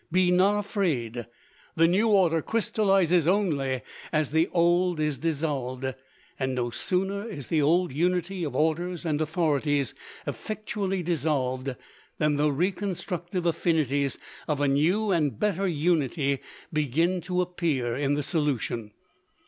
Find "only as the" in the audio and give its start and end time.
3.27-4.47